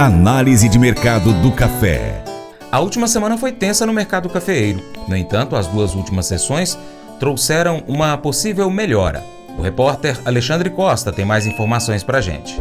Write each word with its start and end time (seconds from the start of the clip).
Análise 0.00 0.66
de 0.66 0.78
mercado 0.78 1.30
do 1.42 1.52
café. 1.52 2.24
A 2.72 2.80
última 2.80 3.06
semana 3.06 3.36
foi 3.36 3.52
tensa 3.52 3.84
no 3.84 3.92
mercado 3.92 4.30
cafeeiro. 4.30 4.80
No 5.06 5.14
entanto, 5.14 5.54
as 5.54 5.66
duas 5.66 5.94
últimas 5.94 6.24
sessões 6.24 6.78
trouxeram 7.18 7.82
uma 7.86 8.16
possível 8.16 8.70
melhora. 8.70 9.22
O 9.58 9.60
repórter 9.60 10.18
Alexandre 10.24 10.70
Costa 10.70 11.12
tem 11.12 11.26
mais 11.26 11.46
informações 11.46 12.02
para 12.02 12.16
a 12.16 12.20
gente. 12.22 12.58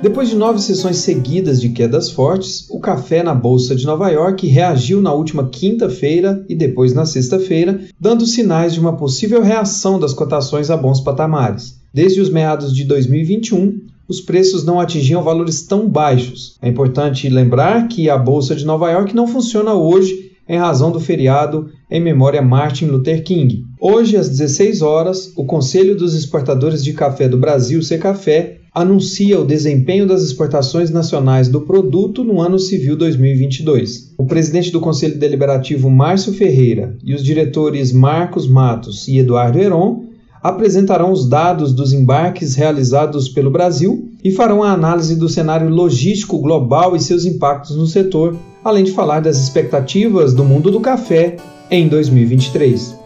Depois 0.00 0.30
de 0.30 0.34
nove 0.34 0.62
sessões 0.62 0.96
seguidas 0.96 1.60
de 1.60 1.68
quedas 1.68 2.10
fortes, 2.10 2.66
o 2.70 2.80
café 2.80 3.22
na 3.22 3.34
Bolsa 3.34 3.76
de 3.76 3.84
Nova 3.84 4.08
York 4.08 4.46
reagiu 4.46 5.02
na 5.02 5.12
última 5.12 5.50
quinta-feira 5.50 6.42
e 6.48 6.54
depois 6.54 6.94
na 6.94 7.04
sexta-feira, 7.04 7.82
dando 8.00 8.24
sinais 8.24 8.72
de 8.72 8.80
uma 8.80 8.96
possível 8.96 9.42
reação 9.42 10.00
das 10.00 10.14
cotações 10.14 10.70
a 10.70 10.76
bons 10.78 11.02
patamares. 11.02 11.78
Desde 11.92 12.22
os 12.22 12.30
meados 12.30 12.74
de 12.74 12.84
2021, 12.84 13.91
os 14.12 14.20
preços 14.20 14.62
não 14.62 14.78
atingiam 14.78 15.22
valores 15.22 15.62
tão 15.62 15.88
baixos. 15.88 16.58
É 16.60 16.68
importante 16.68 17.30
lembrar 17.30 17.88
que 17.88 18.10
a 18.10 18.18
Bolsa 18.18 18.54
de 18.54 18.66
Nova 18.66 18.90
York 18.90 19.16
não 19.16 19.26
funciona 19.26 19.72
hoje 19.72 20.32
em 20.46 20.58
razão 20.58 20.92
do 20.92 21.00
feriado 21.00 21.70
em 21.90 21.98
memória 21.98 22.40
a 22.40 22.44
Martin 22.44 22.86
Luther 22.86 23.24
King. 23.24 23.64
Hoje, 23.80 24.18
às 24.18 24.28
16 24.28 24.82
horas, 24.82 25.32
o 25.34 25.46
Conselho 25.46 25.96
dos 25.96 26.14
Exportadores 26.14 26.84
de 26.84 26.92
Café 26.92 27.26
do 27.26 27.38
Brasil, 27.38 27.82
Secafé, 27.82 28.58
anuncia 28.74 29.40
o 29.40 29.46
desempenho 29.46 30.06
das 30.06 30.22
exportações 30.22 30.90
nacionais 30.90 31.48
do 31.48 31.62
produto 31.62 32.22
no 32.22 32.38
ano 32.38 32.58
civil 32.58 32.96
2022. 32.96 34.12
O 34.18 34.26
presidente 34.26 34.70
do 34.70 34.80
Conselho 34.80 35.18
Deliberativo, 35.18 35.88
Márcio 35.88 36.34
Ferreira, 36.34 36.98
e 37.02 37.14
os 37.14 37.22
diretores 37.22 37.92
Marcos 37.92 38.46
Matos 38.46 39.08
e 39.08 39.18
Eduardo 39.18 39.58
Heron 39.58 40.11
apresentarão 40.42 41.12
os 41.12 41.28
dados 41.28 41.72
dos 41.72 41.92
embarques 41.92 42.54
realizados 42.54 43.28
pelo 43.28 43.50
Brasil 43.50 44.10
e 44.24 44.32
farão 44.32 44.62
a 44.62 44.72
análise 44.72 45.14
do 45.14 45.28
cenário 45.28 45.68
logístico 45.68 46.38
global 46.38 46.96
e 46.96 47.00
seus 47.00 47.24
impactos 47.24 47.76
no 47.76 47.86
setor, 47.86 48.36
além 48.64 48.84
de 48.84 48.92
falar 48.92 49.20
das 49.20 49.38
expectativas 49.38 50.34
do 50.34 50.44
mundo 50.44 50.70
do 50.70 50.80
café 50.80 51.36
em 51.70 51.88
2023. 51.88 53.00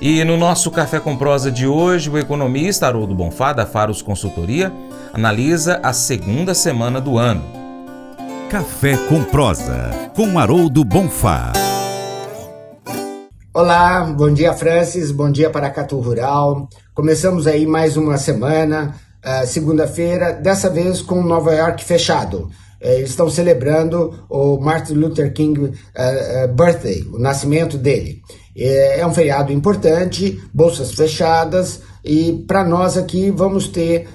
E 0.00 0.22
no 0.24 0.36
nosso 0.36 0.70
Café 0.70 0.98
com 0.98 1.16
Prosa 1.16 1.50
de 1.50 1.66
hoje, 1.66 2.10
o 2.10 2.18
economista 2.18 2.86
Haroldo 2.86 3.14
Bonfá, 3.14 3.52
da 3.52 3.64
Faros 3.64 4.02
Consultoria, 4.02 4.72
analisa 5.12 5.80
a 5.82 5.92
segunda 5.92 6.52
semana 6.52 7.00
do 7.00 7.16
ano. 7.16 7.42
Café 8.50 8.96
com 9.08 9.22
Prosa, 9.24 10.10
com 10.14 10.38
Haroldo 10.38 10.84
Bonfá. 10.84 11.52
Olá, 13.56 14.02
bom 14.02 14.34
dia 14.34 14.52
Francis, 14.52 15.12
bom 15.12 15.30
dia 15.30 15.48
para 15.48 15.70
Catu 15.70 16.00
Rural. 16.00 16.68
Começamos 16.92 17.46
aí 17.46 17.64
mais 17.64 17.96
uma 17.96 18.18
semana, 18.18 18.96
uh, 19.24 19.46
segunda-feira, 19.46 20.32
dessa 20.32 20.68
vez 20.68 21.00
com 21.00 21.22
Nova 21.22 21.54
York 21.54 21.84
fechado. 21.84 22.50
Uh, 22.82 22.88
eles 22.96 23.10
estão 23.10 23.30
celebrando 23.30 24.26
o 24.28 24.58
Martin 24.58 24.94
Luther 24.94 25.32
King 25.32 25.66
uh, 25.66 25.72
Birthday, 26.52 27.08
o 27.12 27.18
nascimento 27.20 27.78
dele. 27.78 28.22
É 28.56 29.06
um 29.06 29.14
feriado 29.14 29.52
importante, 29.52 30.42
bolsas 30.52 30.92
fechadas, 30.92 31.80
e 32.04 32.44
para 32.48 32.64
nós 32.64 32.96
aqui 32.96 33.30
vamos 33.30 33.66
ter, 33.66 34.08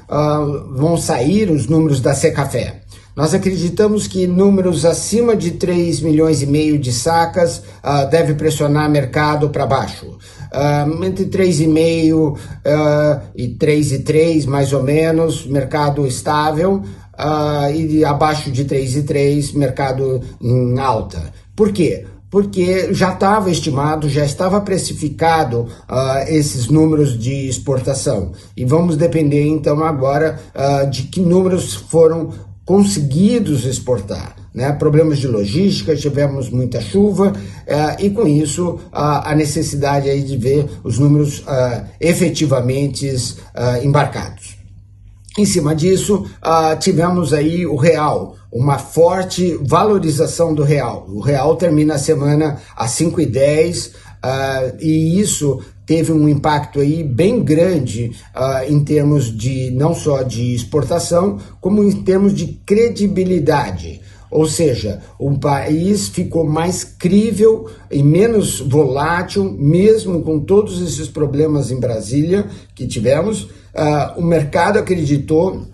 vão 0.72 0.96
sair 0.96 1.50
os 1.52 1.68
números 1.68 2.00
da 2.00 2.14
Secafé. 2.14 2.84
Nós 3.20 3.34
acreditamos 3.34 4.08
que 4.08 4.26
números 4.26 4.86
acima 4.86 5.36
de 5.36 5.52
3 5.52 6.00
milhões 6.00 6.42
e 6.42 6.46
meio 6.46 6.80
de 6.80 6.94
sacas 6.94 7.58
uh, 7.84 8.10
deve 8.10 8.34
pressionar 8.34 8.90
mercado 8.90 9.50
para 9.50 9.66
baixo. 9.66 10.18
Uh, 10.54 11.04
entre 11.04 11.26
3,5 11.26 12.14
uh, 12.16 12.38
e 13.36 13.50
3,3 13.50 14.46
mais 14.48 14.72
ou 14.72 14.82
menos, 14.82 15.46
mercado 15.46 16.08
estável, 16.08 16.76
uh, 16.76 17.70
e 17.76 18.06
abaixo 18.06 18.50
de 18.52 18.64
3,3, 18.64 19.54
mercado 19.54 20.22
em 20.42 20.80
alta. 20.80 21.22
Por 21.54 21.74
quê? 21.74 22.06
porque 22.32 22.94
já 22.94 23.14
estava 23.14 23.50
estimado, 23.50 24.08
já 24.08 24.24
estava 24.24 24.62
precificado 24.62 25.62
uh, 25.62 26.28
esses 26.28 26.68
números 26.68 27.18
de 27.18 27.50
exportação. 27.50 28.34
E 28.56 28.64
vamos 28.64 28.96
depender 28.96 29.48
então 29.48 29.84
agora 29.84 30.40
uh, 30.54 30.88
de 30.88 31.04
que 31.04 31.20
números 31.20 31.74
foram 31.74 32.30
conseguidos 32.70 33.66
exportar. 33.66 34.36
Né? 34.54 34.72
Problemas 34.72 35.18
de 35.18 35.28
logística, 35.28 35.96
tivemos 35.96 36.52
muita 36.52 36.80
chuva 36.80 37.34
uh, 37.34 37.96
e 37.98 38.12
com 38.12 38.28
isso 38.28 38.80
a 38.92 39.34
necessidade 39.34 40.08
aí 40.08 40.22
de 40.22 40.38
ver 40.38 40.70
os 40.84 41.00
números 41.00 41.40
uh, 41.40 41.84
efetivamente 42.00 43.08
uh, 43.10 43.84
embarcados. 43.84 44.56
Em 45.36 45.46
cima 45.46 45.74
disso, 45.74 46.26
tivemos 46.80 47.34
aí 47.34 47.66
o 47.66 47.76
real, 47.76 48.36
uma 48.52 48.78
forte 48.78 49.58
valorização 49.62 50.54
do 50.54 50.64
real. 50.64 51.08
O 51.08 51.22
real 51.22 51.56
termina 51.56 51.96
a 51.96 52.00
semana 52.00 52.58
a 52.76 52.86
5,10 52.88 53.94
e 54.80 55.20
isso 55.20 55.60
teve 55.90 56.12
um 56.12 56.30
impacto 56.30 56.80
aí 56.80 57.04
bem 57.04 57.44
grande 57.44 58.12
uh, 58.36 58.72
em 58.72 58.84
termos 58.84 59.36
de 59.36 59.72
não 59.72 59.96
só 59.96 60.22
de 60.22 60.54
exportação, 60.54 61.40
como 61.60 61.84
em 61.84 62.04
termos 62.04 62.32
de 62.32 62.46
credibilidade. 62.64 64.00
Ou 64.30 64.46
seja, 64.46 65.02
o 65.18 65.40
país 65.40 66.08
ficou 66.08 66.46
mais 66.46 66.84
crível 66.84 67.72
e 67.90 68.04
menos 68.04 68.60
volátil, 68.60 69.52
mesmo 69.58 70.22
com 70.22 70.40
todos 70.40 70.80
esses 70.80 71.08
problemas 71.08 71.72
em 71.72 71.80
Brasília 71.80 72.46
que 72.76 72.86
tivemos. 72.86 73.46
Uh, 73.46 74.20
o 74.20 74.22
mercado 74.22 74.78
acreditou 74.78 75.66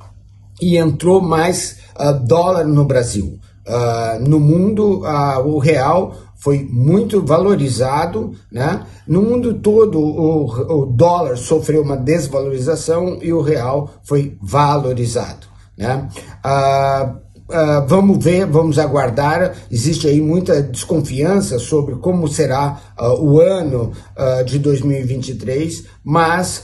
e 0.62 0.78
entrou 0.78 1.20
mais 1.20 1.80
uh, 2.00 2.14
dólar 2.26 2.64
no 2.64 2.86
Brasil. 2.86 3.38
Uh, 3.68 4.26
no 4.26 4.40
mundo, 4.40 5.02
o 5.46 5.58
real 5.58 6.16
foi 6.46 6.64
muito 6.72 7.26
valorizado, 7.26 8.36
né? 8.52 8.86
No 9.08 9.24
mundo 9.24 9.56
todo, 9.56 10.00
o, 10.00 10.84
o 10.84 10.86
dólar 10.86 11.38
sofreu 11.38 11.82
uma 11.82 11.98
desvalorização 11.98 13.18
e 13.20 13.34
o 13.34 13.42
real 13.42 13.90
foi 14.04 14.38
valorizado, 14.40 15.48
né? 15.76 16.08
Ah, 16.44 17.16
Uh, 17.48 17.86
vamos 17.88 18.24
ver, 18.24 18.48
vamos 18.48 18.80
aguardar. 18.80 19.54
Existe 19.70 20.08
aí 20.08 20.20
muita 20.20 20.64
desconfiança 20.64 21.60
sobre 21.60 21.94
como 21.98 22.28
será 22.28 22.82
uh, 23.00 23.24
o 23.24 23.40
ano 23.40 23.92
uh, 24.18 24.44
de 24.44 24.58
2023, 24.58 25.84
mas 26.04 26.64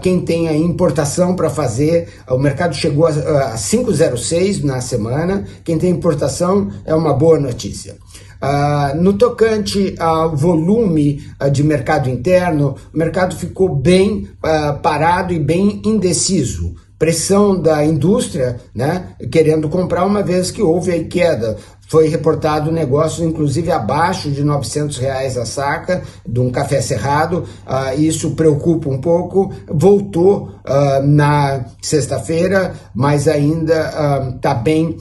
quem 0.00 0.22
tem 0.22 0.48
a 0.48 0.56
importação 0.56 1.36
para 1.36 1.50
fazer, 1.50 2.08
o 2.30 2.38
mercado 2.38 2.74
chegou 2.74 3.06
a, 3.06 3.10
a 3.10 3.56
5,06 3.56 4.64
na 4.64 4.80
semana. 4.80 5.44
Quem 5.62 5.76
tem 5.76 5.90
importação 5.90 6.70
é 6.86 6.94
uma 6.94 7.12
boa 7.12 7.38
notícia. 7.38 7.96
Uh, 8.42 9.00
no 9.00 9.12
tocante 9.12 9.94
ao 10.00 10.34
volume 10.36 11.22
uh, 11.40 11.48
de 11.48 11.62
mercado 11.62 12.10
interno, 12.10 12.74
o 12.92 12.98
mercado 12.98 13.36
ficou 13.36 13.72
bem 13.72 14.28
uh, 14.44 14.80
parado 14.80 15.32
e 15.32 15.38
bem 15.38 15.80
indeciso 15.84 16.74
pressão 17.02 17.60
da 17.60 17.84
indústria, 17.84 18.60
né, 18.72 19.08
querendo 19.28 19.68
comprar 19.68 20.06
uma 20.06 20.22
vez 20.22 20.52
que 20.52 20.62
houve 20.62 20.92
a 20.92 21.02
queda. 21.02 21.56
Foi 21.88 22.06
reportado 22.06 22.70
negócios, 22.70 23.26
inclusive, 23.26 23.72
abaixo 23.72 24.30
de 24.30 24.44
900 24.44 24.98
reais 24.98 25.36
a 25.36 25.44
saca 25.44 26.00
de 26.24 26.38
um 26.38 26.48
café 26.48 26.80
cerrado. 26.80 27.44
Uh, 27.66 28.00
isso 28.00 28.36
preocupa 28.36 28.88
um 28.88 29.00
pouco. 29.00 29.52
Voltou 29.68 30.52
uh, 30.64 31.04
na 31.04 31.64
sexta-feira, 31.82 32.72
mas 32.94 33.26
ainda 33.26 34.30
está 34.36 34.52
uh, 34.52 34.62
bem 34.62 34.96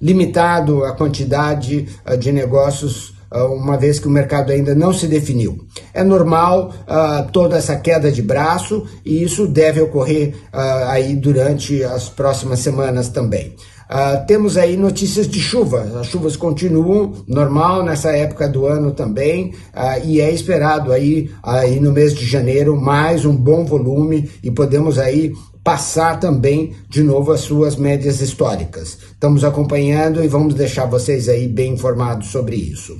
limitado 0.00 0.84
a 0.84 0.90
quantidade 0.90 1.86
de 2.18 2.32
negócios 2.32 3.14
ah, 3.14 3.21
uma 3.38 3.76
vez 3.76 3.98
que 3.98 4.08
o 4.08 4.10
mercado 4.10 4.52
ainda 4.52 4.74
não 4.74 4.92
se 4.92 5.06
definiu. 5.06 5.66
É 5.92 6.02
normal 6.02 6.72
uh, 6.82 7.30
toda 7.32 7.56
essa 7.56 7.76
queda 7.76 8.10
de 8.10 8.22
braço 8.22 8.86
e 9.04 9.22
isso 9.22 9.46
deve 9.46 9.80
ocorrer 9.80 10.34
uh, 10.52 10.88
aí 10.88 11.16
durante 11.16 11.82
as 11.84 12.08
próximas 12.08 12.60
semanas 12.60 13.08
também. 13.08 13.54
Uh, 13.92 14.26
temos 14.26 14.56
aí 14.56 14.74
notícias 14.74 15.28
de 15.28 15.38
chuva. 15.38 15.82
As 16.00 16.06
chuvas 16.06 16.34
continuam 16.34 17.12
normal 17.28 17.84
nessa 17.84 18.10
época 18.16 18.48
do 18.48 18.64
ano 18.64 18.92
também 18.92 19.52
uh, 19.74 20.02
e 20.02 20.18
é 20.18 20.32
esperado 20.32 20.90
aí, 20.90 21.30
aí 21.42 21.78
no 21.78 21.92
mês 21.92 22.14
de 22.14 22.24
janeiro 22.24 22.74
mais 22.74 23.26
um 23.26 23.36
bom 23.36 23.66
volume 23.66 24.30
e 24.42 24.50
podemos 24.50 24.98
aí 24.98 25.34
passar 25.62 26.18
também 26.18 26.72
de 26.88 27.02
novo 27.02 27.32
as 27.32 27.40
suas 27.40 27.76
médias 27.76 28.22
históricas. 28.22 28.96
Estamos 29.12 29.44
acompanhando 29.44 30.24
e 30.24 30.28
vamos 30.28 30.54
deixar 30.54 30.86
vocês 30.86 31.28
aí 31.28 31.46
bem 31.46 31.74
informados 31.74 32.28
sobre 32.28 32.56
isso. 32.56 32.94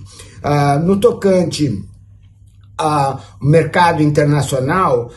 Uh, 0.45 0.79
no 0.85 0.99
tocante 0.99 1.83
ao 2.77 3.19
mercado 3.41 4.03
internacional, 4.03 5.11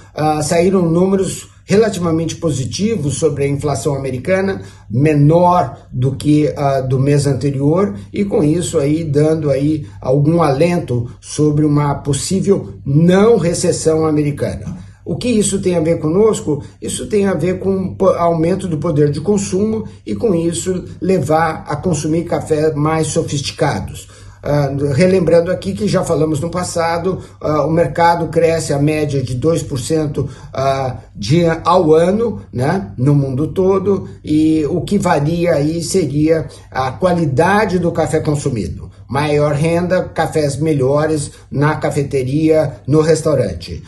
saíram 0.43 0.83
números 0.83 1.49
relativamente 1.65 2.35
positivos 2.35 3.17
sobre 3.17 3.43
a 3.43 3.47
inflação 3.47 3.95
americana, 3.95 4.61
menor 4.89 5.87
do 5.91 6.15
que 6.15 6.45
uh, 6.45 6.87
do 6.87 6.99
mês 6.99 7.25
anterior, 7.27 7.95
e 8.13 8.23
com 8.23 8.43
isso 8.43 8.77
aí 8.77 9.03
dando 9.03 9.49
aí 9.49 9.85
algum 9.99 10.41
alento 10.41 11.09
sobre 11.19 11.65
uma 11.65 11.95
possível 11.95 12.75
não 12.85 13.37
recessão 13.37 14.05
americana. 14.05 14.85
O 15.03 15.15
que 15.15 15.27
isso 15.27 15.61
tem 15.61 15.75
a 15.75 15.79
ver 15.79 15.99
conosco? 15.99 16.63
Isso 16.81 17.05
tem 17.07 17.27
a 17.27 17.35
ver 17.35 17.59
com 17.59 17.95
aumento 18.17 18.67
do 18.67 18.79
poder 18.79 19.11
de 19.11 19.21
consumo 19.21 19.87
e, 20.03 20.15
com 20.15 20.33
isso, 20.33 20.83
levar 20.99 21.63
a 21.67 21.75
consumir 21.75 22.23
café 22.23 22.73
mais 22.73 23.07
sofisticados. 23.07 24.07
Uh, 24.45 24.93
relembrando 24.93 25.51
aqui 25.51 25.73
que 25.73 25.87
já 25.87 26.03
falamos 26.03 26.39
no 26.39 26.51
passado, 26.51 27.19
uh, 27.41 27.65
o 27.65 27.71
mercado 27.71 28.27
cresce 28.27 28.73
a 28.73 28.77
média 28.77 29.19
de 29.23 29.35
2% 29.39 30.19
uh, 30.19 30.97
de, 31.15 31.45
ao 31.63 31.95
ano 31.95 32.43
né, 32.53 32.91
no 32.95 33.15
mundo 33.15 33.47
todo, 33.47 34.07
e 34.23 34.63
o 34.69 34.81
que 34.81 34.99
varia 34.99 35.55
aí 35.55 35.81
seria 35.81 36.47
a 36.69 36.91
qualidade 36.91 37.79
do 37.79 37.91
café 37.91 38.19
consumido. 38.19 38.91
Maior 39.09 39.53
renda, 39.53 40.03
cafés 40.03 40.57
melhores 40.57 41.31
na 41.49 41.75
cafeteria, 41.75 42.81
no 42.87 43.01
restaurante. 43.01 43.83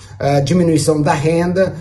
Diminuição 0.46 1.02
da 1.02 1.14
renda, 1.14 1.74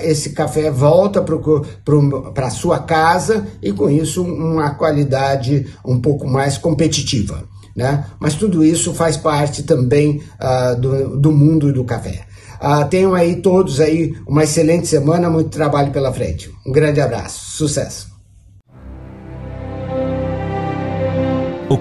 esse 0.00 0.30
café 0.30 0.70
volta 0.70 1.22
para 1.22 2.46
a 2.46 2.50
sua 2.50 2.78
casa 2.78 3.46
e 3.62 3.72
com 3.72 3.90
isso 3.90 4.22
uma 4.22 4.70
qualidade 4.70 5.66
um 5.84 6.00
pouco 6.00 6.26
mais 6.26 6.56
competitiva 6.56 7.44
né? 7.78 8.04
Mas 8.18 8.34
tudo 8.34 8.64
isso 8.64 8.92
faz 8.92 9.16
parte 9.16 9.62
também 9.62 10.20
uh, 10.40 10.78
do, 10.78 11.16
do 11.16 11.30
mundo 11.30 11.72
do 11.72 11.84
café. 11.84 12.26
Uh, 12.60 12.84
tenham 12.88 13.14
aí 13.14 13.36
todos 13.36 13.78
aí 13.78 14.16
uma 14.26 14.42
excelente 14.42 14.88
semana, 14.88 15.30
muito 15.30 15.48
trabalho 15.48 15.92
pela 15.92 16.12
frente. 16.12 16.50
Um 16.66 16.72
grande 16.72 17.00
abraço, 17.00 17.56
sucesso! 17.56 18.17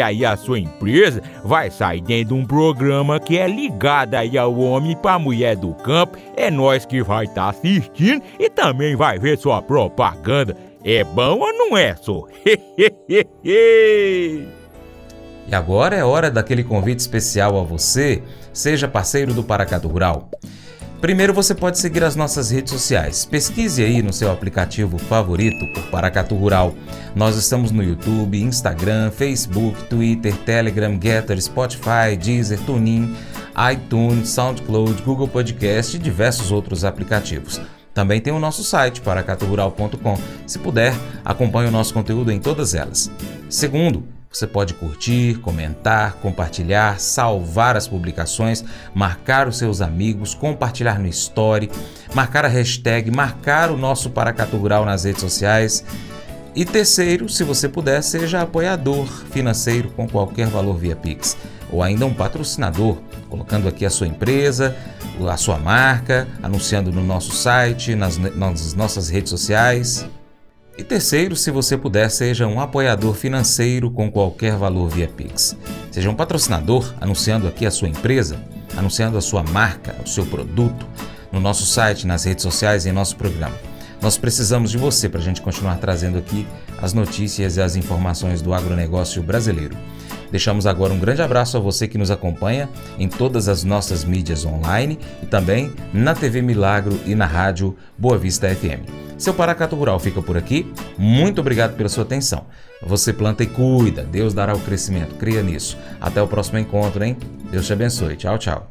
aí 0.00 0.24
a 0.24 0.36
sua 0.36 0.58
empresa 0.58 1.22
vai 1.44 1.70
sair 1.70 2.00
dentro 2.00 2.34
de 2.34 2.34
um 2.34 2.46
programa 2.46 3.20
que 3.20 3.38
é 3.38 3.46
ligado 3.46 4.14
aí 4.14 4.36
ao 4.36 4.58
homem 4.58 4.96
para 4.96 5.18
mulher 5.18 5.56
do 5.56 5.74
campo. 5.74 6.18
É 6.36 6.50
nós 6.50 6.84
que 6.84 7.02
vai 7.02 7.24
estar 7.24 7.44
tá 7.44 7.48
assistindo 7.50 8.22
e 8.38 8.50
também 8.50 8.96
vai 8.96 9.18
ver 9.18 9.38
sua 9.38 9.60
propaganda. 9.60 10.56
É 10.84 11.02
bom 11.02 11.40
ou 11.40 11.52
não 11.52 11.76
é, 11.76 11.94
só? 11.96 12.24
E 15.48 15.54
agora 15.54 15.94
é 15.94 16.02
hora 16.02 16.28
daquele 16.28 16.64
convite 16.64 16.98
especial 16.98 17.56
a 17.56 17.62
você, 17.62 18.20
seja 18.52 18.88
parceiro 18.88 19.32
do 19.32 19.44
Paracato 19.44 19.86
Rural. 19.86 20.28
Primeiro 21.00 21.34
você 21.34 21.54
pode 21.54 21.78
seguir 21.78 22.02
as 22.02 22.16
nossas 22.16 22.50
redes 22.50 22.72
sociais. 22.72 23.24
Pesquise 23.24 23.82
aí 23.82 24.02
no 24.02 24.12
seu 24.12 24.30
aplicativo 24.32 24.96
favorito 24.96 25.66
por 25.74 25.82
Paracato 25.90 26.34
Rural. 26.34 26.74
Nós 27.14 27.36
estamos 27.36 27.70
no 27.70 27.82
YouTube, 27.82 28.40
Instagram, 28.40 29.10
Facebook, 29.10 29.84
Twitter, 29.84 30.34
Telegram, 30.38 30.98
Getter, 31.00 31.40
Spotify, 31.40 32.16
Deezer, 32.18 32.58
TuneIn, 32.60 33.14
iTunes, 33.72 34.30
SoundCloud, 34.30 35.02
Google 35.02 35.28
Podcast 35.28 35.96
e 35.96 36.00
diversos 36.00 36.50
outros 36.50 36.82
aplicativos. 36.82 37.60
Também 37.92 38.20
tem 38.20 38.32
o 38.32 38.38
nosso 38.38 38.64
site, 38.64 39.00
paracaturural.com. 39.00 40.18
Se 40.46 40.58
puder, 40.58 40.94
acompanhe 41.24 41.68
o 41.68 41.72
nosso 41.72 41.94
conteúdo 41.94 42.32
em 42.32 42.38
todas 42.38 42.74
elas. 42.74 43.10
Segundo, 43.48 44.15
você 44.30 44.46
pode 44.46 44.74
curtir, 44.74 45.38
comentar, 45.38 46.14
compartilhar, 46.14 47.00
salvar 47.00 47.76
as 47.76 47.88
publicações, 47.88 48.64
marcar 48.94 49.48
os 49.48 49.56
seus 49.56 49.80
amigos, 49.80 50.34
compartilhar 50.34 50.98
no 50.98 51.08
Story, 51.08 51.70
marcar 52.14 52.44
a 52.44 52.48
hashtag, 52.48 53.10
marcar 53.10 53.70
o 53.70 53.76
nosso 53.76 54.10
Paracatu 54.10 54.56
Rural 54.56 54.84
nas 54.84 55.04
redes 55.04 55.22
sociais. 55.22 55.84
E 56.54 56.64
terceiro, 56.64 57.28
se 57.28 57.44
você 57.44 57.68
puder, 57.68 58.02
seja 58.02 58.40
apoiador 58.40 59.06
financeiro 59.30 59.90
com 59.90 60.08
qualquer 60.08 60.46
valor 60.48 60.78
via 60.78 60.96
Pix, 60.96 61.36
ou 61.70 61.82
ainda 61.82 62.06
um 62.06 62.14
patrocinador, 62.14 62.96
colocando 63.28 63.68
aqui 63.68 63.84
a 63.84 63.90
sua 63.90 64.06
empresa, 64.06 64.74
a 65.30 65.36
sua 65.36 65.58
marca, 65.58 66.26
anunciando 66.42 66.90
no 66.90 67.02
nosso 67.02 67.32
site, 67.32 67.94
nas, 67.94 68.16
nas 68.16 68.74
nossas 68.74 69.08
redes 69.08 69.30
sociais. 69.30 70.06
E 70.78 70.84
terceiro, 70.84 71.34
se 71.34 71.50
você 71.50 71.76
puder, 71.76 72.10
seja 72.10 72.46
um 72.46 72.60
apoiador 72.60 73.14
financeiro 73.14 73.90
com 73.90 74.10
qualquer 74.10 74.56
valor 74.56 74.88
via 74.90 75.08
Pix. 75.08 75.56
Seja 75.90 76.10
um 76.10 76.14
patrocinador 76.14 76.94
anunciando 77.00 77.48
aqui 77.48 77.64
a 77.64 77.70
sua 77.70 77.88
empresa, 77.88 78.38
anunciando 78.76 79.16
a 79.16 79.22
sua 79.22 79.42
marca, 79.42 79.96
o 80.04 80.08
seu 80.08 80.26
produto, 80.26 80.86
no 81.32 81.40
nosso 81.40 81.64
site, 81.64 82.06
nas 82.06 82.24
redes 82.24 82.42
sociais 82.42 82.84
e 82.84 82.90
em 82.90 82.92
nosso 82.92 83.16
programa. 83.16 83.56
Nós 84.02 84.18
precisamos 84.18 84.70
de 84.70 84.76
você 84.76 85.08
para 85.08 85.20
a 85.20 85.24
gente 85.24 85.40
continuar 85.40 85.76
trazendo 85.76 86.18
aqui 86.18 86.46
as 86.82 86.92
notícias 86.92 87.56
e 87.56 87.62
as 87.62 87.74
informações 87.74 88.42
do 88.42 88.52
agronegócio 88.52 89.22
brasileiro. 89.22 89.74
Deixamos 90.30 90.66
agora 90.66 90.92
um 90.92 90.98
grande 90.98 91.22
abraço 91.22 91.56
a 91.56 91.60
você 91.60 91.88
que 91.88 91.96
nos 91.96 92.10
acompanha 92.10 92.68
em 92.98 93.08
todas 93.08 93.48
as 93.48 93.64
nossas 93.64 94.04
mídias 94.04 94.44
online 94.44 94.98
e 95.22 95.26
também 95.26 95.72
na 95.94 96.14
TV 96.14 96.42
Milagro 96.42 97.00
e 97.06 97.14
na 97.14 97.24
rádio 97.24 97.74
Boa 97.96 98.18
Vista 98.18 98.46
FM. 98.54 99.05
Seu 99.18 99.32
Paracato 99.32 99.74
Rural 99.74 99.98
fica 99.98 100.20
por 100.20 100.36
aqui. 100.36 100.70
Muito 100.98 101.40
obrigado 101.40 101.76
pela 101.76 101.88
sua 101.88 102.04
atenção. 102.04 102.44
Você 102.82 103.12
planta 103.12 103.42
e 103.42 103.46
cuida. 103.46 104.02
Deus 104.02 104.34
dará 104.34 104.54
o 104.54 104.60
crescimento. 104.60 105.14
Cria 105.14 105.42
nisso. 105.42 105.78
Até 106.00 106.20
o 106.20 106.28
próximo 106.28 106.58
encontro, 106.58 107.02
hein? 107.02 107.16
Deus 107.50 107.66
te 107.66 107.72
abençoe. 107.72 108.16
Tchau, 108.16 108.38
tchau. 108.38 108.70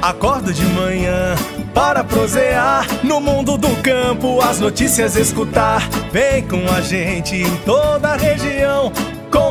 Acordo 0.00 0.52
de 0.52 0.64
manhã 0.64 1.34
para 1.74 2.02
prosear 2.02 2.86
no 3.04 3.20
mundo 3.20 3.58
do 3.58 3.68
campo, 3.82 4.40
as 4.40 4.58
notícias 4.58 5.16
escutar. 5.16 5.86
Vem 6.10 6.46
com 6.46 6.66
a 6.72 6.80
gente 6.80 7.36
em 7.36 7.56
toda 7.58 8.08
a 8.08 8.16
região 8.16 8.57